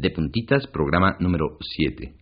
De 0.00 0.08
puntitas, 0.10 0.66
programa 0.66 1.18
número 1.20 1.58
7. 1.60 2.19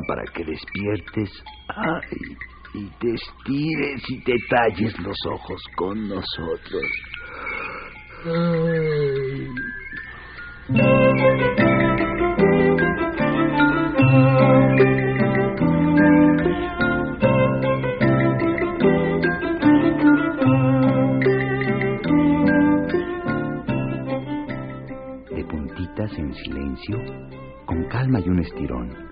Para 0.00 0.22
que 0.32 0.42
despiertes 0.44 1.30
y 2.74 2.86
te 2.98 3.14
estires 3.14 4.02
y 4.08 4.24
te 4.24 4.34
talles 4.48 4.98
los 5.00 5.16
ojos 5.30 5.60
con 5.76 6.08
nosotros. 6.08 6.82
De 25.30 25.44
puntitas 25.44 26.18
en 26.18 26.34
silencio, 26.34 26.96
con 27.66 27.84
calma 27.88 28.20
y 28.20 28.28
un 28.30 28.38
estirón, 28.40 29.11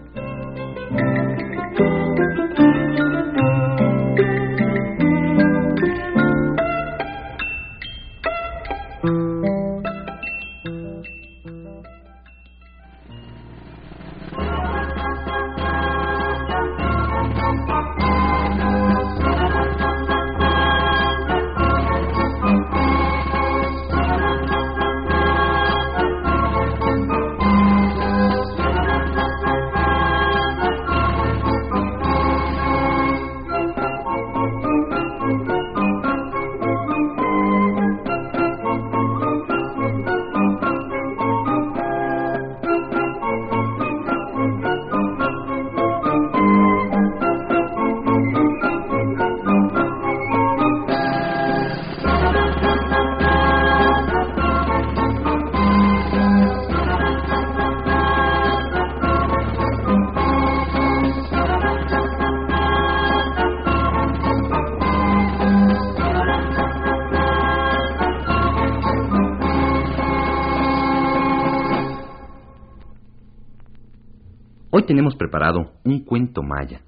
Hoy 74.81 74.87
tenemos 74.87 75.15
preparado 75.15 75.73
un 75.85 76.03
cuento 76.05 76.41
maya. 76.41 76.81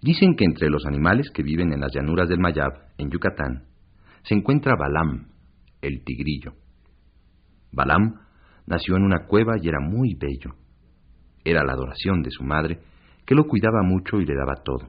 Dicen 0.00 0.36
que 0.36 0.44
entre 0.44 0.70
los 0.70 0.86
animales 0.86 1.28
que 1.34 1.42
viven 1.42 1.72
en 1.72 1.80
las 1.80 1.92
llanuras 1.92 2.28
del 2.28 2.38
Mayab, 2.38 2.72
en 2.98 3.10
Yucatán, 3.10 3.64
se 4.22 4.36
encuentra 4.36 4.76
Balam, 4.78 5.26
el 5.82 6.04
tigrillo. 6.04 6.52
Balam 7.72 8.20
nació 8.64 8.94
en 8.94 9.02
una 9.02 9.26
cueva 9.26 9.54
y 9.60 9.66
era 9.66 9.80
muy 9.80 10.14
bello. 10.14 10.54
Era 11.44 11.64
la 11.64 11.72
adoración 11.72 12.22
de 12.22 12.30
su 12.30 12.44
madre, 12.44 12.78
que 13.26 13.34
lo 13.34 13.48
cuidaba 13.48 13.82
mucho 13.82 14.20
y 14.20 14.24
le 14.24 14.36
daba 14.36 14.62
todo. 14.62 14.88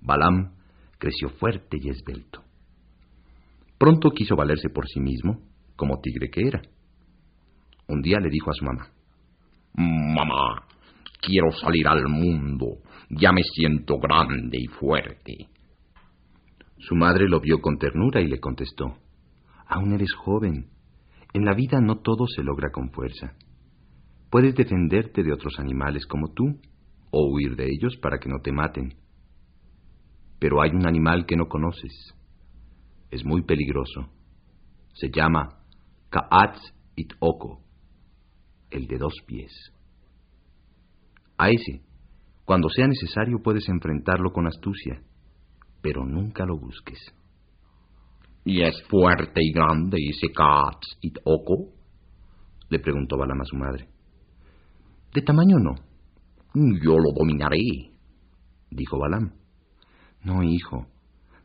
Balam 0.00 0.52
creció 0.98 1.30
fuerte 1.30 1.78
y 1.80 1.88
esbelto. 1.88 2.44
Pronto 3.76 4.10
quiso 4.10 4.36
valerse 4.36 4.68
por 4.70 4.86
sí 4.86 5.00
mismo, 5.00 5.40
como 5.74 5.98
tigre 6.00 6.30
que 6.30 6.46
era. 6.46 6.62
Un 7.88 8.02
día 8.02 8.20
le 8.20 8.30
dijo 8.30 8.50
a 8.52 8.54
su 8.54 8.64
mamá, 8.64 8.92
Mamá, 9.80 10.64
quiero 11.20 11.52
salir 11.52 11.86
al 11.86 12.08
mundo. 12.08 12.78
Ya 13.10 13.30
me 13.30 13.42
siento 13.44 13.98
grande 14.00 14.58
y 14.60 14.66
fuerte. 14.66 15.48
Su 16.78 16.96
madre 16.96 17.28
lo 17.28 17.38
vio 17.38 17.60
con 17.60 17.78
ternura 17.78 18.20
y 18.20 18.26
le 18.26 18.40
contestó, 18.40 18.96
Aún 19.68 19.92
eres 19.92 20.12
joven. 20.14 20.70
En 21.32 21.44
la 21.44 21.54
vida 21.54 21.80
no 21.80 22.00
todo 22.00 22.26
se 22.26 22.42
logra 22.42 22.70
con 22.72 22.90
fuerza. 22.90 23.34
Puedes 24.30 24.56
defenderte 24.56 25.22
de 25.22 25.32
otros 25.32 25.60
animales 25.60 26.06
como 26.06 26.32
tú, 26.32 26.60
o 27.12 27.32
huir 27.32 27.54
de 27.54 27.66
ellos 27.66 27.96
para 27.98 28.18
que 28.18 28.28
no 28.28 28.40
te 28.42 28.50
maten. 28.50 28.94
Pero 30.40 30.60
hay 30.60 30.70
un 30.70 30.88
animal 30.88 31.24
que 31.24 31.36
no 31.36 31.46
conoces. 31.46 32.14
Es 33.12 33.24
muy 33.24 33.42
peligroso. 33.42 34.08
Se 34.94 35.08
llama 35.10 35.60
Kaatz 36.10 36.74
it 36.96 37.12
Oko 37.20 37.67
el 38.70 38.86
de 38.86 38.98
dos 38.98 39.14
pies. 39.26 39.52
A 41.36 41.50
ese, 41.50 41.82
cuando 42.44 42.68
sea 42.68 42.86
necesario, 42.86 43.40
puedes 43.42 43.68
enfrentarlo 43.68 44.32
con 44.32 44.46
astucia, 44.46 45.02
pero 45.80 46.04
nunca 46.04 46.44
lo 46.44 46.58
busques. 46.58 46.98
¿Y 48.44 48.62
es 48.62 48.82
fuerte 48.88 49.40
y 49.42 49.52
grande 49.52 49.98
ese 50.08 50.32
Katz 50.32 50.98
y 51.02 51.12
Oko? 51.24 51.72
le 52.70 52.78
preguntó 52.78 53.16
Balam 53.16 53.40
a 53.40 53.44
su 53.44 53.56
madre. 53.56 53.88
De 55.12 55.22
tamaño 55.22 55.58
no. 55.58 55.74
Yo 56.54 56.96
lo 56.96 57.12
dominaré, 57.16 57.58
dijo 58.70 58.98
Balam. 58.98 59.32
No, 60.24 60.42
hijo, 60.42 60.86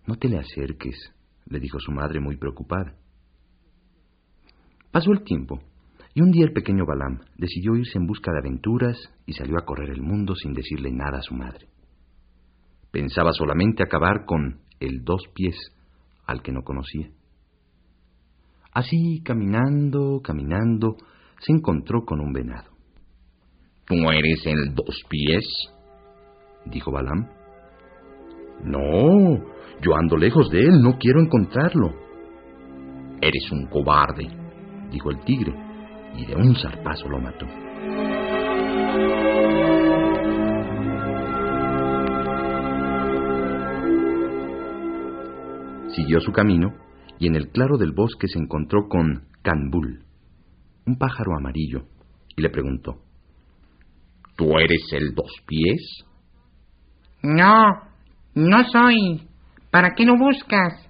no 0.07 0.15
te 0.15 0.27
le 0.27 0.39
acerques, 0.39 1.13
le 1.45 1.59
dijo 1.59 1.79
su 1.79 1.91
madre 1.91 2.19
muy 2.19 2.37
preocupada. 2.37 2.95
Pasó 4.91 5.11
el 5.11 5.23
tiempo 5.23 5.61
y 6.15 6.21
un 6.21 6.31
día 6.31 6.45
el 6.45 6.53
pequeño 6.53 6.85
Balam 6.85 7.19
decidió 7.37 7.75
irse 7.75 7.97
en 7.97 8.05
busca 8.05 8.31
de 8.31 8.39
aventuras 8.39 8.97
y 9.25 9.33
salió 9.33 9.57
a 9.57 9.65
correr 9.65 9.89
el 9.89 10.01
mundo 10.01 10.35
sin 10.35 10.53
decirle 10.53 10.91
nada 10.91 11.19
a 11.19 11.23
su 11.23 11.33
madre. 11.33 11.67
Pensaba 12.91 13.31
solamente 13.33 13.81
acabar 13.81 14.25
con 14.25 14.59
el 14.79 15.03
dos 15.03 15.23
pies 15.33 15.55
al 16.27 16.43
que 16.43 16.51
no 16.51 16.61
conocía. 16.61 17.09
Así, 18.71 19.21
caminando, 19.23 20.21
caminando, 20.23 20.97
se 21.39 21.51
encontró 21.51 22.05
con 22.05 22.19
un 22.19 22.31
venado. 22.31 22.71
¿Tú 23.85 23.95
eres 24.11 24.45
el 24.45 24.73
dos 24.75 25.03
pies? 25.09 25.45
dijo 26.65 26.91
Balam. 26.91 27.27
No, 28.63 29.43
yo 29.81 29.95
ando 29.95 30.15
lejos 30.15 30.49
de 30.49 30.59
él, 30.59 30.81
no 30.81 30.97
quiero 30.97 31.19
encontrarlo. 31.21 31.93
Eres 33.19 33.51
un 33.51 33.65
cobarde, 33.65 34.27
dijo 34.91 35.09
el 35.09 35.19
tigre. 35.25 35.62
Y 36.15 36.25
de 36.25 36.35
un 36.35 36.55
zarpazo 36.55 37.07
lo 37.09 37.19
mató. 37.19 37.45
Siguió 45.89 46.19
su 46.21 46.31
camino 46.31 46.73
y 47.19 47.27
en 47.27 47.35
el 47.35 47.49
claro 47.49 47.77
del 47.77 47.91
bosque 47.91 48.27
se 48.27 48.39
encontró 48.39 48.87
con 48.89 49.27
Canbul, 49.43 50.03
un 50.85 50.97
pájaro 50.97 51.35
amarillo, 51.37 51.85
y 52.35 52.41
le 52.41 52.49
preguntó, 52.49 53.03
¿Tú 54.35 54.57
eres 54.57 54.81
el 54.91 55.13
dos 55.13 55.31
pies? 55.45 56.05
No, 57.21 57.65
no 58.33 58.63
soy. 58.65 59.27
¿Para 59.69 59.91
qué 59.95 60.05
lo 60.05 60.17
buscas? 60.17 60.89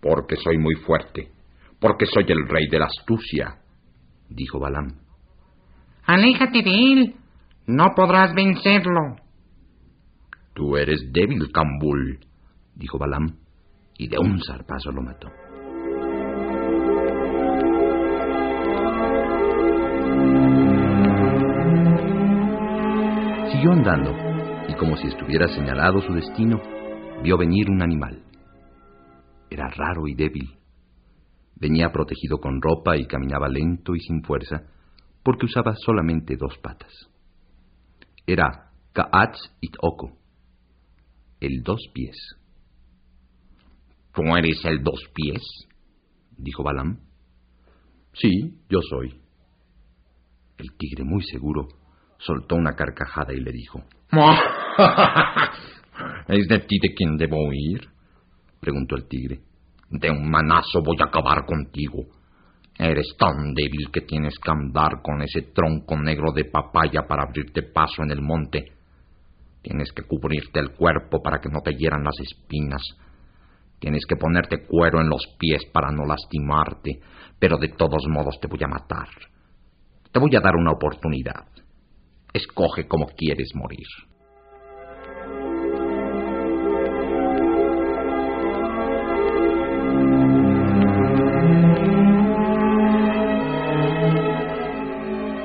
Porque 0.00 0.36
soy 0.36 0.58
muy 0.58 0.74
fuerte, 0.76 1.30
porque 1.78 2.06
soy 2.06 2.24
el 2.28 2.48
rey 2.48 2.66
de 2.70 2.78
la 2.78 2.86
astucia, 2.86 3.61
dijo 4.34 4.58
Balam. 4.58 4.88
Aléjate 6.06 6.62
de 6.62 6.92
él, 6.92 7.14
no 7.66 7.86
podrás 7.94 8.34
vencerlo. 8.34 9.16
Tú 10.54 10.76
eres 10.76 11.12
débil, 11.12 11.50
Cambul, 11.52 12.18
dijo 12.74 12.98
Balam, 12.98 13.36
y 13.96 14.08
de 14.08 14.18
un 14.18 14.40
zarpazo 14.42 14.90
lo 14.90 15.02
mató. 15.02 15.28
Siguió 23.52 23.72
andando, 23.72 24.14
y 24.68 24.74
como 24.74 24.96
si 24.96 25.06
estuviera 25.06 25.48
señalado 25.48 26.00
su 26.00 26.12
destino, 26.12 26.60
vio 27.22 27.38
venir 27.38 27.70
un 27.70 27.82
animal. 27.82 28.22
Era 29.50 29.68
raro 29.68 30.08
y 30.08 30.14
débil. 30.14 30.61
Venía 31.62 31.92
protegido 31.92 32.38
con 32.38 32.60
ropa 32.60 32.96
y 32.96 33.06
caminaba 33.06 33.48
lento 33.48 33.94
y 33.94 34.00
sin 34.00 34.24
fuerza, 34.24 34.64
porque 35.22 35.46
usaba 35.46 35.76
solamente 35.76 36.36
dos 36.36 36.58
patas. 36.58 36.92
Era 38.26 38.72
Ka'atz 38.92 39.38
Oko, 39.80 40.18
el 41.38 41.62
dos 41.62 41.80
pies. 41.94 42.16
¿Tú 44.12 44.22
eres 44.36 44.64
el 44.64 44.82
dos 44.82 45.08
pies? 45.14 45.40
dijo 46.36 46.64
Balam. 46.64 46.98
Sí, 48.12 48.58
yo 48.68 48.80
soy. 48.82 49.20
El 50.58 50.76
tigre, 50.76 51.04
muy 51.04 51.22
seguro, 51.22 51.68
soltó 52.18 52.56
una 52.56 52.72
carcajada 52.72 53.34
y 53.34 53.40
le 53.40 53.52
dijo: 53.52 53.84
¿Es 56.26 56.48
de 56.48 56.58
ti 56.58 56.80
de 56.82 56.92
quien 56.92 57.16
debo 57.16 57.36
huir? 57.46 57.88
preguntó 58.58 58.96
el 58.96 59.06
tigre. 59.06 59.51
De 59.92 60.10
un 60.10 60.30
manazo 60.30 60.80
voy 60.82 60.96
a 61.00 61.04
acabar 61.04 61.44
contigo. 61.44 62.04
Eres 62.78 63.14
tan 63.18 63.52
débil 63.52 63.90
que 63.92 64.00
tienes 64.00 64.38
que 64.38 64.50
andar 64.50 65.02
con 65.02 65.20
ese 65.20 65.52
tronco 65.54 65.96
negro 65.98 66.32
de 66.32 66.46
papaya 66.46 67.02
para 67.06 67.24
abrirte 67.24 67.62
paso 67.62 68.02
en 68.02 68.10
el 68.10 68.22
monte. 68.22 68.72
Tienes 69.60 69.92
que 69.92 70.02
cubrirte 70.04 70.60
el 70.60 70.70
cuerpo 70.70 71.22
para 71.22 71.40
que 71.40 71.50
no 71.50 71.60
te 71.60 71.74
hieran 71.74 72.02
las 72.02 72.18
espinas. 72.20 72.82
Tienes 73.78 74.06
que 74.06 74.16
ponerte 74.16 74.64
cuero 74.66 75.00
en 75.00 75.10
los 75.10 75.26
pies 75.38 75.62
para 75.72 75.90
no 75.90 76.06
lastimarte, 76.06 77.00
pero 77.38 77.58
de 77.58 77.68
todos 77.68 78.06
modos 78.08 78.40
te 78.40 78.48
voy 78.48 78.60
a 78.64 78.68
matar. 78.68 79.08
Te 80.10 80.18
voy 80.18 80.34
a 80.34 80.40
dar 80.40 80.56
una 80.56 80.72
oportunidad. 80.72 81.46
Escoge 82.32 82.88
cómo 82.88 83.08
quieres 83.14 83.50
morir. 83.54 83.86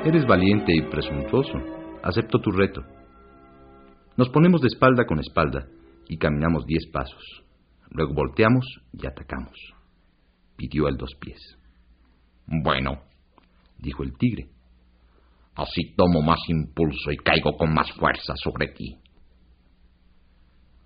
Eres 0.08 0.24
valiente 0.24 0.72
y 0.74 0.80
presuntuoso. 0.88 1.52
Acepto 2.02 2.38
tu 2.38 2.50
reto. 2.50 2.82
Nos 4.16 4.30
ponemos 4.30 4.62
de 4.62 4.68
espalda 4.68 5.04
con 5.04 5.18
espalda 5.20 5.66
y 6.08 6.16
caminamos 6.16 6.64
diez 6.64 6.86
pasos. 6.90 7.22
Luego 7.90 8.14
volteamos 8.14 8.64
y 8.94 9.06
atacamos. 9.06 9.52
Pidió 10.56 10.88
el 10.88 10.96
dos 10.96 11.14
pies. 11.20 11.38
Bueno, 12.46 13.02
dijo 13.76 14.02
el 14.02 14.16
tigre. 14.16 14.48
Así 15.54 15.94
tomo 15.94 16.22
más 16.22 16.40
impulso 16.48 17.12
y 17.12 17.18
caigo 17.18 17.58
con 17.58 17.74
más 17.74 17.92
fuerza 17.92 18.32
sobre 18.42 18.68
ti. 18.68 18.96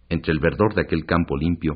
Entre 0.08 0.32
el 0.32 0.40
verdor 0.40 0.74
de 0.74 0.82
aquel 0.82 1.06
campo 1.06 1.36
limpio 1.36 1.74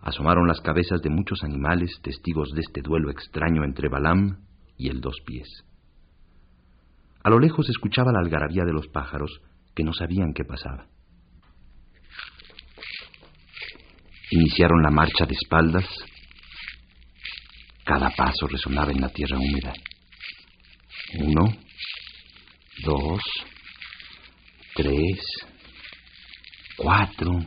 asomaron 0.00 0.48
las 0.48 0.60
cabezas 0.60 1.00
de 1.02 1.10
muchos 1.10 1.44
animales 1.44 2.00
testigos 2.02 2.50
de 2.50 2.62
este 2.62 2.82
duelo 2.82 3.12
extraño 3.12 3.62
entre 3.62 3.88
Balam 3.88 4.40
y 4.76 4.88
el 4.88 5.00
dos 5.00 5.14
pies. 5.24 5.69
A 7.22 7.30
lo 7.30 7.38
lejos 7.38 7.68
escuchaba 7.68 8.12
la 8.12 8.20
algarabía 8.20 8.64
de 8.64 8.72
los 8.72 8.88
pájaros 8.88 9.40
que 9.74 9.84
no 9.84 9.92
sabían 9.92 10.32
qué 10.34 10.44
pasaba. 10.44 10.86
Iniciaron 14.30 14.82
la 14.82 14.90
marcha 14.90 15.26
de 15.26 15.34
espaldas. 15.34 15.86
Cada 17.84 18.10
paso 18.10 18.46
resonaba 18.46 18.92
en 18.92 19.00
la 19.00 19.08
tierra 19.08 19.36
húmeda. 19.36 19.72
Uno, 21.18 21.52
dos, 22.84 23.20
tres, 24.74 25.20
cuatro, 26.76 27.44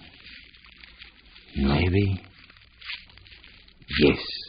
nueve, 1.56 2.22
diez. 3.88 4.43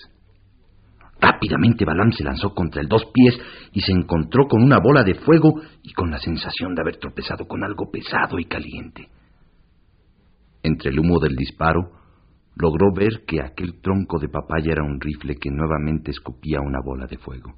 Rápidamente 1.44 1.84
Balam 1.84 2.10
se 2.10 2.24
lanzó 2.24 2.54
contra 2.54 2.80
el 2.80 2.88
dos 2.88 3.04
pies 3.12 3.38
y 3.72 3.80
se 3.82 3.92
encontró 3.92 4.46
con 4.48 4.62
una 4.62 4.78
bola 4.78 5.02
de 5.02 5.14
fuego 5.14 5.60
y 5.82 5.92
con 5.92 6.10
la 6.10 6.18
sensación 6.18 6.74
de 6.74 6.80
haber 6.80 6.96
tropezado 6.96 7.46
con 7.46 7.62
algo 7.62 7.90
pesado 7.90 8.38
y 8.38 8.46
caliente. 8.46 9.08
Entre 10.62 10.90
el 10.90 10.98
humo 10.98 11.20
del 11.20 11.36
disparo, 11.36 11.90
logró 12.56 12.94
ver 12.94 13.24
que 13.26 13.42
aquel 13.42 13.82
tronco 13.82 14.18
de 14.18 14.30
papaya 14.30 14.72
era 14.72 14.84
un 14.84 14.98
rifle 14.98 15.36
que 15.36 15.50
nuevamente 15.50 16.12
escupía 16.12 16.60
una 16.62 16.78
bola 16.82 17.06
de 17.06 17.18
fuego. 17.18 17.52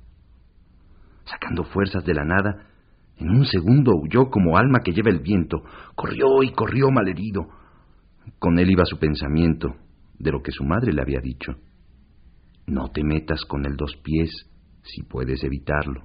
Sacando 1.24 1.62
fuerzas 1.62 2.04
de 2.04 2.14
la 2.14 2.24
nada, 2.24 2.66
en 3.18 3.30
un 3.30 3.46
segundo 3.46 3.92
huyó 3.94 4.30
como 4.30 4.56
alma 4.56 4.80
que 4.80 4.92
lleva 4.92 5.10
el 5.10 5.20
viento, 5.20 5.62
corrió 5.94 6.42
y 6.42 6.50
corrió 6.50 6.90
malherido. 6.90 7.46
Con 8.40 8.58
él 8.58 8.68
iba 8.68 8.84
su 8.84 8.98
pensamiento 8.98 9.76
de 10.18 10.32
lo 10.32 10.42
que 10.42 10.50
su 10.50 10.64
madre 10.64 10.92
le 10.92 11.02
había 11.02 11.20
dicho. 11.20 11.52
No 12.66 12.88
te 12.88 13.04
metas 13.04 13.44
con 13.44 13.64
el 13.64 13.76
dos 13.76 13.96
pies 14.02 14.30
si 14.82 15.02
puedes 15.02 15.42
evitarlo. 15.44 16.04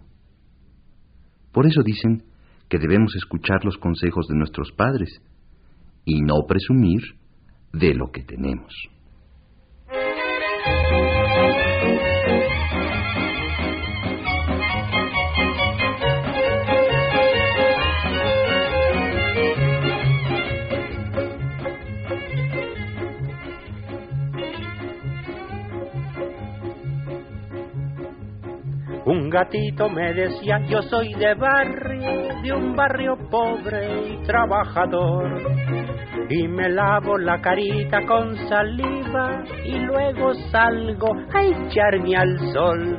Por 1.52 1.66
eso 1.66 1.82
dicen 1.84 2.24
que 2.70 2.78
debemos 2.78 3.16
escuchar 3.16 3.66
los 3.66 3.78
consejos 3.78 4.28
de 4.28 4.36
nuestros 4.36 4.72
padres 4.72 5.10
y 6.06 6.22
no 6.22 6.46
presumir 6.48 7.02
de 7.74 7.94
lo 7.94 8.12
que 8.12 8.24
tenemos. 8.24 8.74
Gatito 29.32 29.90
me 29.90 30.14
decía, 30.14 30.60
yo 30.68 30.82
soy 30.84 31.14
de 31.16 31.34
barrio, 31.34 32.42
de 32.44 32.54
un 32.54 32.76
barrio 32.76 33.18
pobre 33.32 34.10
y 34.10 34.18
trabajador. 34.24 35.42
Y 36.30 36.48
me 36.48 36.70
lavo 36.70 37.18
la 37.18 37.42
carita 37.42 38.06
con 38.06 38.38
saliva 38.48 39.44
y 39.66 39.80
luego 39.80 40.34
salgo 40.52 41.08
a 41.34 41.44
echarme 41.44 42.16
al 42.16 42.38
sol. 42.54 42.98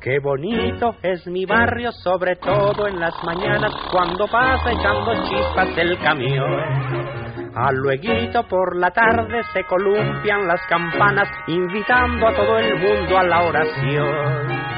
Qué 0.00 0.18
bonito 0.18 0.96
es 1.02 1.26
mi 1.26 1.46
barrio, 1.46 1.92
sobre 1.92 2.36
todo 2.36 2.88
en 2.88 2.98
las 2.98 3.14
mañanas 3.24 3.72
cuando 3.90 4.26
pasa 4.26 4.72
echando 4.72 5.14
chispas 5.24 5.78
el 5.78 5.98
camión. 5.98 7.14
A 7.56 7.70
luego 7.72 8.48
por 8.48 8.76
la 8.76 8.90
tarde 8.90 9.42
se 9.52 9.62
columpian 9.64 10.46
las 10.46 10.60
campanas 10.68 11.28
invitando 11.46 12.26
a 12.26 12.34
todo 12.34 12.58
el 12.58 12.78
mundo 12.80 13.16
a 13.16 13.22
la 13.22 13.42
oración. 13.44 14.73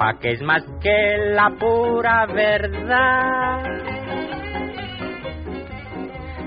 Pa' 0.00 0.18
que 0.18 0.30
es 0.30 0.40
más 0.40 0.64
que 0.80 1.18
la 1.34 1.50
pura 1.60 2.24
verdad. 2.24 3.64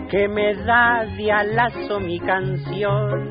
Que 0.10 0.28
me 0.28 0.56
da 0.56 1.06
de 1.16 1.32
alazo 1.32 2.00
mi 2.00 2.20
canción, 2.20 3.30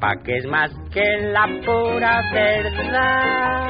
pa' 0.00 0.16
que 0.24 0.36
es 0.36 0.46
más 0.46 0.72
que 0.92 1.06
la 1.32 1.46
pura 1.64 2.20
verdad. 2.34 3.68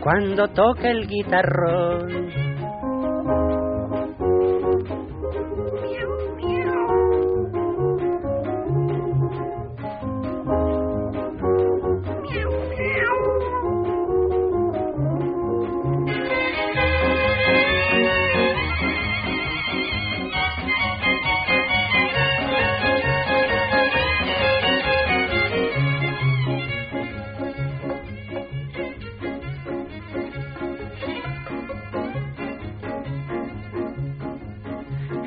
Cuando 0.00 0.48
toca 0.48 0.88
el 0.88 1.06
guitarrón. 1.06 2.47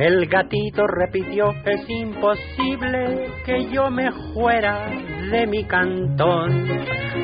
El 0.01 0.25
gatito 0.25 0.88
repitió, 0.88 1.53
es 1.63 1.88
imposible 1.88 3.27
que 3.46 3.70
yo 3.72 3.91
me 3.91 4.12
fuera 4.34 4.88
de 5.29 5.46
mi 5.46 5.63
cantón, 5.65 6.65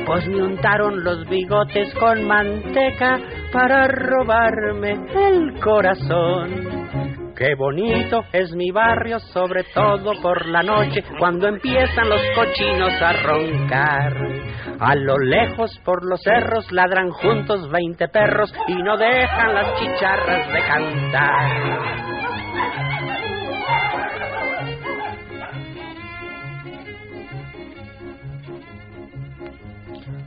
pues 0.06 0.28
me 0.28 0.44
untaron 0.44 1.02
los 1.02 1.28
bigotes 1.28 1.92
con 1.94 2.24
manteca 2.24 3.18
para 3.52 3.88
robarme 3.88 4.92
el 4.92 5.58
corazón. 5.58 7.34
Qué 7.34 7.56
bonito 7.56 8.22
es 8.32 8.54
mi 8.54 8.70
barrio, 8.70 9.18
sobre 9.18 9.64
todo 9.74 10.12
por 10.22 10.46
la 10.46 10.62
noche, 10.62 11.02
cuando 11.18 11.48
empiezan 11.48 12.08
los 12.08 12.22
cochinos 12.36 12.92
a 13.02 13.12
roncar. 13.24 14.12
A 14.78 14.94
lo 14.94 15.18
lejos 15.18 15.76
por 15.84 16.08
los 16.08 16.22
cerros 16.22 16.70
ladran 16.70 17.10
juntos 17.10 17.68
veinte 17.72 18.06
perros 18.06 18.54
y 18.68 18.74
no 18.76 18.96
dejan 18.96 19.52
las 19.52 19.80
chicharras 19.80 20.52
de 20.52 20.60
cantar. 20.60 22.07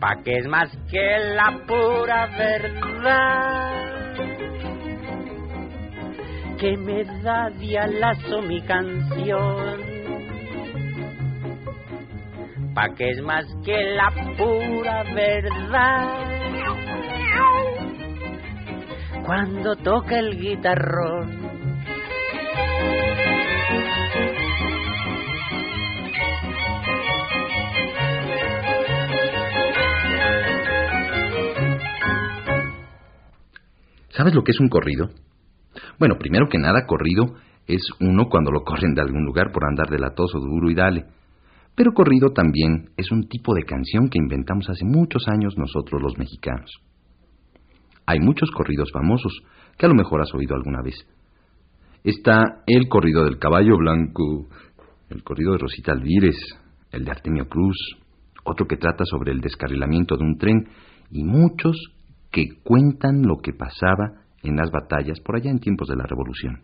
Pa' 0.01 0.15
que 0.24 0.36
es 0.36 0.48
más 0.48 0.70
que 0.89 1.17
la 1.36 1.60
pura 1.67 2.25
verdad. 2.36 3.72
Que 6.60 6.75
me 6.75 7.03
da 7.22 7.50
dialazo 7.51 8.41
mi 8.41 8.62
canción. 8.62 9.79
Pa' 12.74 12.89
que 12.96 13.12
es 13.12 13.22
más 13.22 13.46
que 13.63 13.77
la 13.93 14.10
pura 14.38 15.03
verdad. 15.13 16.31
Cuando 19.24 19.75
toca 19.75 20.17
el 20.17 20.39
guitarrón 20.39 21.61
¿Sabes 34.15 34.34
lo 34.36 34.44
que 34.44 34.51
es 34.51 34.60
un 34.60 34.70
corrido? 34.70 35.10
Bueno, 36.00 36.15
primero 36.18 36.48
que 36.50 36.58
nada, 36.58 36.86
corrido 36.86 37.36
es 37.68 37.82
uno 38.00 38.27
cuando 38.30 38.51
lo 38.51 38.63
corren 38.63 38.94
de 38.94 39.01
algún 39.01 39.24
lugar 39.24 39.51
por 39.51 39.63
andar 39.65 39.89
de 39.89 40.00
latoso, 40.00 40.39
duro 40.39 40.70
y 40.70 40.75
dale. 40.75 41.06
Pero 41.75 41.94
corrido 41.94 42.32
también 42.32 42.89
es 42.98 43.12
un 43.12 43.27
tipo 43.30 43.53
de 43.53 43.63
canción 43.63 44.10
que 44.10 44.20
inventamos 44.20 44.70
hace 44.70 44.84
muchos 44.84 45.27
años 45.27 45.58
nosotros 45.58 46.01
los 46.01 46.18
mexicanos. 46.18 46.70
Hay 48.06 48.20
muchos 48.20 48.51
corridos 48.51 48.91
famosos 48.91 49.32
que 49.77 49.86
a 49.86 49.89
lo 49.89 49.96
mejor 49.96 50.22
has 50.22 50.34
oído 50.34 50.56
alguna 50.56 50.82
vez. 50.84 50.96
Está 52.03 52.63
el 52.68 52.89
corrido 52.89 53.24
del 53.24 53.39
caballo 53.39 53.77
blanco, 53.77 54.50
el 55.10 55.24
corrido 55.24 55.53
de 55.53 55.60
Rosita 55.60 55.94
Alvírez, 55.94 56.36
el 56.91 57.06
de 57.06 57.12
Artemio 57.12 57.48
Cruz, 57.48 57.77
otro 58.44 58.68
que 58.68 58.75
trata 58.75 59.06
sobre 59.06 59.32
el 59.32 59.39
descarrilamiento 59.39 60.18
de 60.18 60.24
un 60.24 60.38
tren 60.38 60.68
y 61.12 61.24
muchos 61.24 61.77
que 62.31 62.61
cuentan 62.63 63.23
lo 63.23 63.38
que 63.38 63.53
pasaba 63.53 64.23
en 64.43 64.55
las 64.55 64.71
batallas 64.71 65.19
por 65.19 65.35
allá 65.35 65.51
en 65.51 65.59
tiempos 65.59 65.88
de 65.88 65.95
la 65.95 66.05
Revolución. 66.05 66.63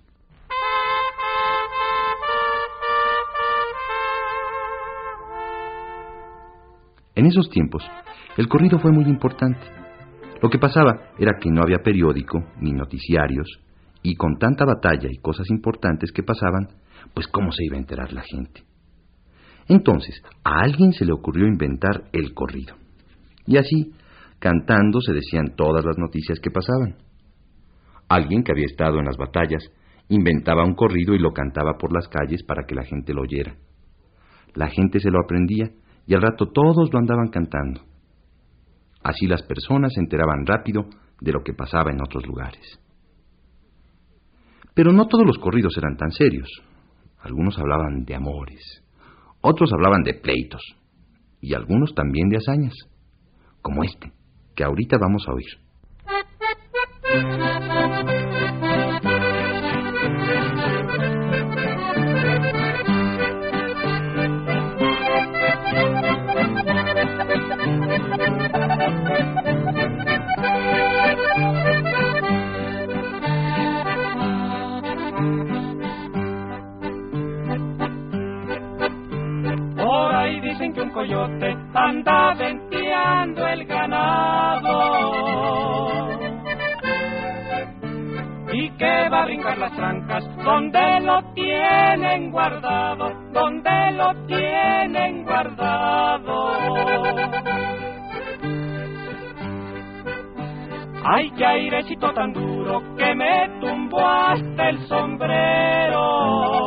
En 7.15 7.25
esos 7.25 7.49
tiempos, 7.49 7.83
el 8.37 8.47
corrido 8.47 8.77
fue 8.79 8.91
muy 8.91 9.05
importante. 9.05 9.59
Lo 10.41 10.49
que 10.49 10.59
pasaba 10.59 11.13
era 11.17 11.39
que 11.39 11.49
no 11.49 11.63
había 11.63 11.79
periódico 11.79 12.43
ni 12.61 12.71
noticiarios, 12.71 13.47
y 14.03 14.15
con 14.15 14.37
tanta 14.37 14.65
batalla 14.65 15.09
y 15.11 15.17
cosas 15.17 15.49
importantes 15.49 16.11
que 16.11 16.21
pasaban, 16.21 16.67
pues 17.13 17.27
cómo 17.27 17.51
se 17.51 17.65
iba 17.65 17.75
a 17.75 17.79
enterar 17.79 18.13
la 18.13 18.21
gente. 18.21 18.63
Entonces, 19.67 20.21
a 20.43 20.59
alguien 20.59 20.93
se 20.93 21.05
le 21.05 21.11
ocurrió 21.11 21.47
inventar 21.47 22.03
el 22.13 22.33
corrido. 22.33 22.75
Y 23.45 23.57
así, 23.57 23.93
Cantando 24.39 25.01
se 25.01 25.13
decían 25.13 25.55
todas 25.55 25.83
las 25.83 25.97
noticias 25.97 26.39
que 26.39 26.51
pasaban. 26.51 26.97
Alguien 28.07 28.43
que 28.43 28.51
había 28.51 28.65
estado 28.65 28.99
en 28.99 29.05
las 29.05 29.17
batallas 29.17 29.63
inventaba 30.09 30.63
un 30.63 30.75
corrido 30.75 31.15
y 31.15 31.19
lo 31.19 31.33
cantaba 31.33 31.77
por 31.77 31.91
las 31.93 32.07
calles 32.07 32.43
para 32.43 32.65
que 32.65 32.75
la 32.75 32.83
gente 32.83 33.13
lo 33.13 33.23
oyera. 33.23 33.55
La 34.53 34.69
gente 34.69 34.99
se 34.99 35.09
lo 35.09 35.19
aprendía 35.19 35.71
y 36.05 36.13
al 36.13 36.21
rato 36.21 36.51
todos 36.51 36.93
lo 36.93 36.99
andaban 36.99 37.29
cantando. 37.29 37.81
Así 39.03 39.25
las 39.25 39.41
personas 39.43 39.93
se 39.93 39.99
enteraban 39.99 40.45
rápido 40.45 40.85
de 41.19 41.31
lo 41.31 41.43
que 41.43 41.53
pasaba 41.53 41.91
en 41.91 42.01
otros 42.01 42.25
lugares. 42.25 42.79
Pero 44.73 44.93
no 44.93 45.07
todos 45.07 45.25
los 45.25 45.39
corridos 45.39 45.75
eran 45.77 45.97
tan 45.97 46.11
serios. 46.11 46.47
Algunos 47.19 47.57
hablaban 47.57 48.05
de 48.05 48.15
amores, 48.15 48.83
otros 49.41 49.71
hablaban 49.73 50.03
de 50.03 50.13
pleitos 50.13 50.61
y 51.41 51.55
algunos 51.55 51.93
también 51.95 52.29
de 52.29 52.37
hazañas, 52.37 52.75
como 53.61 53.83
este 53.83 54.13
que 54.57 54.63
ahorita 54.63 54.97
vamos 54.97 55.23
a 55.27 55.33
oír. 55.33 55.67
Coyote 80.89 81.55
anda 81.73 82.33
venteando 82.33 83.47
el 83.47 83.65
ganado 83.65 85.07
y 88.53 88.69
que 88.71 89.09
va 89.09 89.21
a 89.21 89.25
brincar 89.25 89.57
las 89.57 89.75
trancas 89.75 90.23
donde 90.43 90.99
lo 91.01 91.21
tienen 91.33 92.31
guardado, 92.31 93.11
donde 93.31 93.91
lo 93.91 94.13
tienen 94.25 95.23
guardado. 95.23 96.53
Ay, 101.09 101.31
qué 101.37 101.45
airecito 101.45 102.13
tan 102.13 102.33
duro 102.33 102.81
que 102.97 103.15
me 103.15 103.49
tumbó 103.61 104.05
hasta 104.05 104.69
el 104.69 104.79
sombrero. 104.87 106.66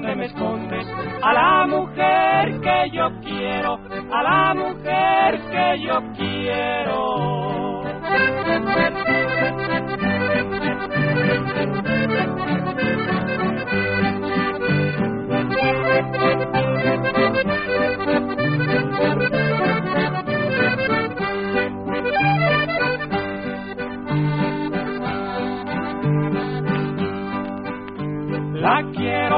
Dónde 0.00 0.16
me 0.16 0.26
escondes 0.26 0.86
a 1.22 1.32
la 1.34 1.66
mujer 1.66 2.60
que 2.60 2.90
yo 2.90 3.10
quiero, 3.20 3.78
a 4.10 4.22
la 4.22 4.54
mujer 4.54 5.40
que 5.50 5.82
yo 5.82 6.00
quiero. 6.16 7.50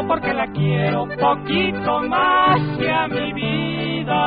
Porque 0.07 0.33
la 0.33 0.47
quiero 0.49 1.07
poquito 1.07 2.03
más 2.03 2.61
que 2.79 2.91
a 2.91 3.09
mi 3.09 3.33
vida. 3.33 4.23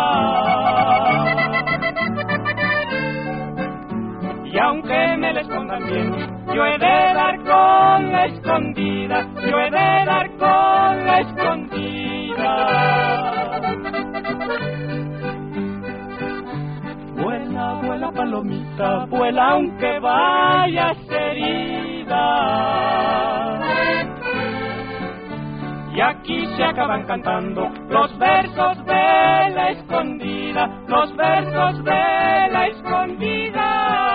Y 4.45 4.57
aunque 4.57 5.17
me 5.17 5.33
la 5.33 5.41
escondan 5.41 5.85
bien, 5.85 6.15
yo 6.53 6.65
he 6.65 6.77
de 6.77 7.13
dar 7.13 7.37
con 7.39 8.11
la 8.11 8.25
escondida, 8.25 9.27
yo 9.49 9.59
he 9.59 9.69
de 9.69 10.05
dar 10.05 10.29
con 10.37 11.05
la 11.05 11.19
escondida. 11.19 12.55
Vuela, 17.21 17.73
vuela 17.83 18.11
palomita, 18.11 19.05
vuela 19.07 19.49
aunque 19.49 19.99
vayas 19.99 20.97
herida. 21.09 21.75
Se 26.55 26.63
acaban 26.63 27.05
cantando 27.05 27.69
los 27.89 28.17
versos 28.17 28.85
de 28.85 29.49
la 29.53 29.71
escondida, 29.71 30.67
los 30.87 31.15
versos 31.15 31.83
de 31.83 32.49
la 32.51 32.67
escondida. 32.67 34.05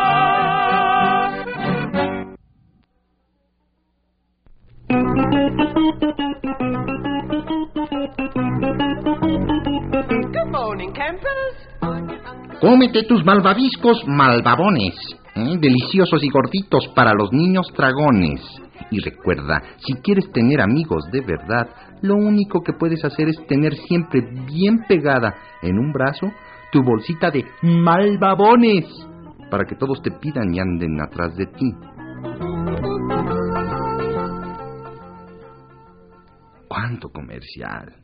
Cómete 12.60 13.02
tus 13.04 13.24
malvaviscos 13.24 14.04
malvabones. 14.06 14.94
¿eh? 15.34 15.58
deliciosos 15.58 16.22
y 16.22 16.28
gorditos 16.28 16.88
para 16.94 17.12
los 17.14 17.32
niños 17.32 17.66
dragones. 17.76 18.40
Y 18.90 19.00
recuerda, 19.00 19.62
si 19.78 19.94
quieres 19.94 20.30
tener 20.32 20.60
amigos 20.60 21.04
de 21.12 21.20
verdad, 21.20 21.68
lo 22.02 22.16
único 22.16 22.62
que 22.62 22.72
puedes 22.72 23.04
hacer 23.04 23.28
es 23.28 23.36
tener 23.46 23.74
siempre 23.74 24.20
bien 24.46 24.84
pegada 24.88 25.34
en 25.62 25.78
un 25.78 25.92
brazo 25.92 26.32
tu 26.72 26.82
bolsita 26.82 27.30
de 27.30 27.44
malvabones 27.62 28.84
para 29.50 29.64
que 29.64 29.74
todos 29.74 30.00
te 30.02 30.12
pidan 30.12 30.54
y 30.54 30.60
anden 30.60 31.00
atrás 31.00 31.36
de 31.36 31.46
ti. 31.46 31.74
¿Cuánto 36.68 37.08
comercial? 37.08 37.96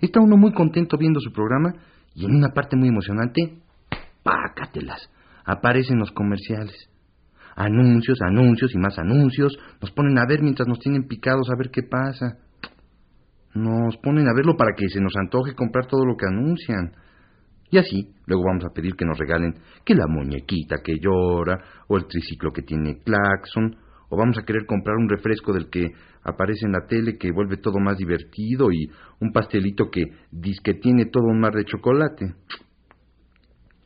Está 0.00 0.20
uno 0.20 0.36
muy 0.36 0.52
contento 0.52 0.96
viendo 0.96 1.20
su 1.20 1.32
programa 1.32 1.74
y 2.14 2.24
en 2.24 2.34
una 2.34 2.48
parte 2.48 2.76
muy 2.76 2.88
emocionante, 2.88 3.58
pácatelas, 4.22 5.10
aparecen 5.44 5.98
los 5.98 6.10
comerciales. 6.12 6.88
Anuncios, 7.56 8.22
anuncios 8.22 8.74
y 8.74 8.78
más 8.78 8.98
anuncios. 8.98 9.58
Nos 9.82 9.90
ponen 9.90 10.18
a 10.18 10.26
ver 10.26 10.40
mientras 10.40 10.66
nos 10.66 10.78
tienen 10.78 11.06
picados 11.06 11.50
a 11.50 11.56
ver 11.58 11.70
qué 11.70 11.82
pasa. 11.82 12.38
Nos 13.54 13.96
ponen 13.98 14.28
a 14.28 14.34
verlo 14.34 14.56
para 14.56 14.74
que 14.76 14.88
se 14.88 15.00
nos 15.00 15.16
antoje 15.16 15.54
comprar 15.54 15.86
todo 15.86 16.04
lo 16.04 16.16
que 16.16 16.26
anuncian. 16.26 16.92
Y 17.70 17.78
así, 17.78 18.12
luego 18.26 18.44
vamos 18.44 18.64
a 18.64 18.72
pedir 18.72 18.94
que 18.94 19.04
nos 19.04 19.18
regalen 19.18 19.54
que 19.84 19.94
la 19.94 20.06
muñequita 20.08 20.76
que 20.84 20.98
llora, 21.00 21.58
o 21.88 21.96
el 21.96 22.06
triciclo 22.06 22.52
que 22.52 22.62
tiene 22.62 22.98
claxon, 22.98 23.76
o 24.08 24.16
vamos 24.16 24.36
a 24.38 24.44
querer 24.44 24.66
comprar 24.66 24.96
un 24.96 25.08
refresco 25.08 25.52
del 25.52 25.70
que 25.70 25.86
aparece 26.24 26.66
en 26.66 26.72
la 26.72 26.86
tele 26.86 27.16
que 27.16 27.30
vuelve 27.32 27.56
todo 27.56 27.78
más 27.78 27.96
divertido 27.96 28.72
y 28.72 28.90
un 29.20 29.32
pastelito 29.32 29.88
que 29.90 30.02
dice 30.30 30.60
que 30.62 30.74
tiene 30.74 31.06
todo 31.06 31.24
un 31.24 31.40
mar 31.40 31.54
de 31.54 31.64
chocolate. 31.64 32.34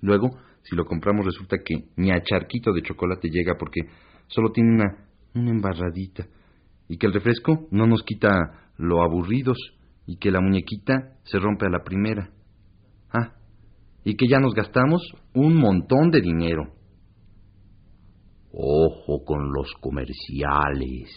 Luego, 0.00 0.30
si 0.62 0.74
lo 0.74 0.86
compramos 0.86 1.26
resulta 1.26 1.58
que 1.58 1.74
ni 1.96 2.10
a 2.10 2.22
charquito 2.22 2.72
de 2.72 2.82
chocolate 2.82 3.28
llega 3.28 3.54
porque 3.58 3.82
solo 4.26 4.50
tiene 4.50 4.74
una, 4.74 4.96
una 5.34 5.50
embarradita 5.50 6.26
y 6.88 6.96
que 6.96 7.06
el 7.06 7.12
refresco 7.12 7.68
no 7.70 7.86
nos 7.86 8.02
quita 8.02 8.63
lo 8.76 9.02
aburridos 9.02 9.58
y 10.06 10.16
que 10.16 10.30
la 10.30 10.40
muñequita 10.40 11.16
se 11.24 11.38
rompe 11.38 11.66
a 11.66 11.70
la 11.70 11.82
primera. 11.82 12.30
Ah, 13.12 13.32
y 14.04 14.16
que 14.16 14.26
ya 14.28 14.38
nos 14.38 14.54
gastamos 14.54 15.02
un 15.34 15.56
montón 15.56 16.10
de 16.10 16.20
dinero. 16.20 16.64
Ojo 18.52 19.24
con 19.24 19.52
los 19.52 19.72
comerciales. 19.80 21.10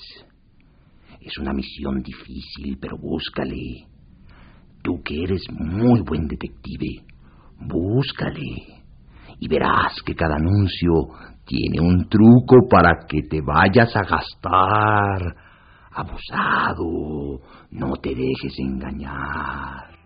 Es 1.22 1.38
una 1.38 1.54
misión 1.54 2.02
difícil, 2.02 2.78
pero 2.80 2.98
búscale. 2.98 3.86
Tú 4.82 5.02
que 5.04 5.24
eres 5.24 5.44
muy 5.52 6.02
buen 6.02 6.28
detective, 6.28 7.04
búscale. 7.60 8.84
Y 9.40 9.48
verás 9.48 10.02
que 10.06 10.16
cada 10.16 10.36
anuncio 10.36 10.94
tiene 11.46 11.80
un 11.80 12.08
truco 12.08 12.68
para 12.70 13.06
que 13.08 13.22
te 13.30 13.42
vayas 13.42 13.96
a 13.96 14.04
gastar. 14.04 15.47
Abusado, 15.92 17.42
no 17.72 17.94
te 18.02 18.10
dejes 18.10 18.60
engañar. 18.60 19.98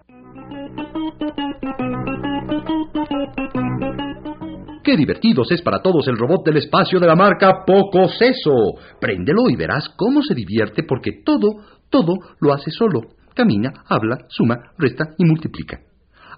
¡Qué 4.84 4.98
divertidos 4.98 5.52
es 5.52 5.62
para 5.62 5.82
todos 5.82 6.08
el 6.08 6.18
robot 6.18 6.44
del 6.44 6.58
espacio 6.58 7.00
de 7.00 7.06
la 7.06 7.16
marca 7.16 7.64
Poco 7.66 8.10
Seso! 8.10 8.74
Préndelo 9.00 9.48
y 9.50 9.56
verás 9.56 9.88
cómo 9.96 10.24
se 10.24 10.34
divierte 10.34 10.84
porque 10.84 11.22
todo, 11.24 11.64
todo 11.90 12.16
lo 12.40 12.54
hace 12.54 12.72
solo. 12.72 13.02
Camina, 13.36 13.72
habla, 13.88 14.26
suma, 14.28 14.56
resta 14.78 15.06
y 15.18 15.26
multiplica. 15.26 15.80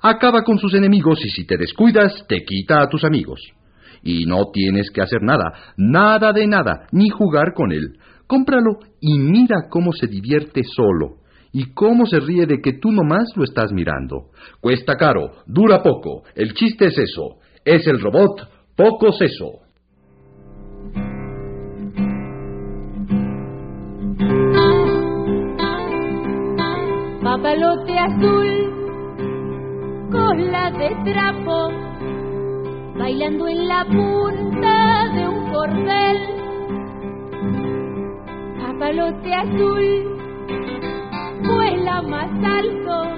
Acaba 0.01 0.43
con 0.43 0.59
sus 0.59 0.73
enemigos 0.73 1.23
y 1.23 1.29
si 1.29 1.45
te 1.45 1.57
descuidas, 1.57 2.25
te 2.27 2.43
quita 2.43 2.81
a 2.81 2.89
tus 2.89 3.05
amigos. 3.05 3.39
Y 4.03 4.25
no 4.25 4.51
tienes 4.51 4.91
que 4.91 5.01
hacer 5.01 5.21
nada, 5.21 5.53
nada 5.77 6.33
de 6.33 6.45
nada, 6.45 6.87
ni 6.91 7.07
jugar 7.07 7.53
con 7.53 7.71
él. 7.71 7.97
Cómpralo 8.27 8.79
y 8.99 9.19
mira 9.19 9.67
cómo 9.69 9.91
se 9.91 10.07
divierte 10.07 10.61
solo. 10.63 11.17
Y 11.51 11.73
cómo 11.73 12.05
se 12.07 12.19
ríe 12.19 12.47
de 12.47 12.61
que 12.61 12.73
tú 12.73 12.91
nomás 12.91 13.25
lo 13.35 13.43
estás 13.43 13.71
mirando. 13.71 14.31
Cuesta 14.59 14.95
caro, 14.95 15.43
dura 15.45 15.83
poco. 15.83 16.23
El 16.33 16.53
chiste 16.53 16.87
es 16.87 16.97
eso. 16.97 17.37
Es 17.63 17.85
el 17.87 18.01
robot 18.01 18.49
Poco 18.75 19.11
Seso. 19.11 19.59
Papalote 27.21 27.97
azul, 27.99 28.49
cola 30.11 30.71
de 30.71 31.11
trapo, 31.11 31.69
bailando 32.97 33.47
en 33.47 33.67
la 33.67 33.85
punta 33.85 35.09
de 35.13 35.27
un 35.27 35.51
cordel. 35.51 36.42
Papalote 38.79 39.33
azul, 39.33 40.17
vuela 41.43 42.01
más 42.01 42.29
alto, 42.43 43.15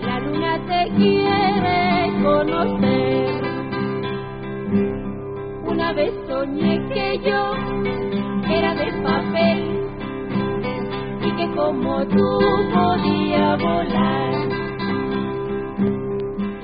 la 0.00 0.20
luna 0.20 0.58
te 0.66 0.90
quiere 0.96 2.12
conocer. 2.22 3.42
Una 5.66 5.92
vez 5.92 6.12
soñé 6.26 6.80
que 6.88 7.18
yo 7.18 7.54
era 8.50 8.74
de 8.74 8.90
papel 9.02 9.80
y 11.22 11.30
que 11.32 11.54
como 11.54 12.06
tú 12.06 12.38
podía 12.72 13.56
volar. 13.56 14.48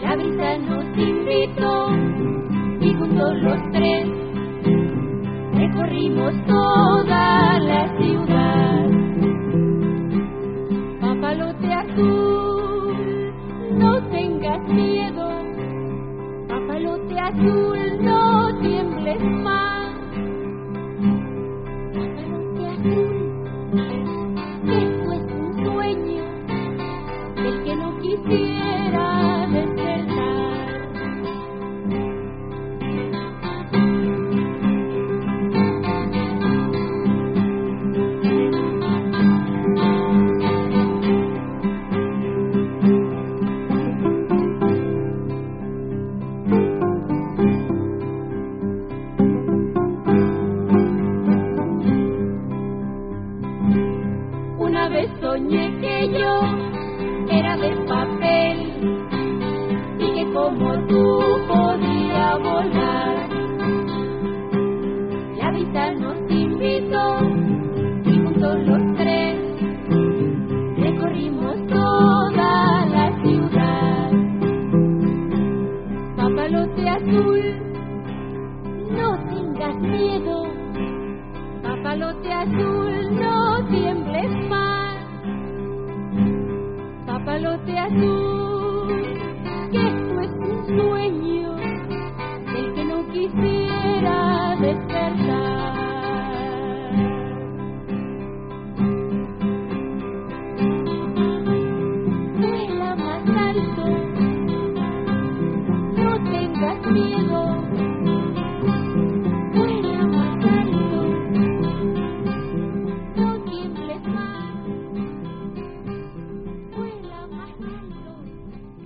La 0.03 0.17
brisa 0.17 0.59
nos 0.59 0.85
invitó 0.97 1.91
y 2.81 2.95
juntos 2.95 3.43
los 3.43 3.73
tres 3.73 4.14
recorrimos 5.75 6.33
toda 6.47 7.59
la 7.59 7.99
ciudad. 7.99 8.91
Papalote 11.01 11.73
azul, 11.73 13.33
no 13.79 14.03
tengas 14.11 14.61
miedo. 14.69 15.29
Papalote 16.49 17.19
azul, 17.19 17.74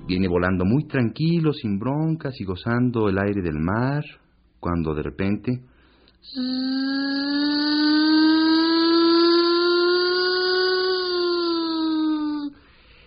Viene 0.09 0.27
volando 0.27 0.65
muy 0.65 0.87
tranquilo, 0.87 1.53
sin 1.53 1.79
broncas 1.79 2.41
y 2.41 2.45
gozando 2.45 3.11
el 3.11 3.19
aire 3.19 3.43
del 3.43 3.59
mar. 3.59 4.03
cuando 4.59 4.95
de 4.95 5.03
repente... 5.03 5.61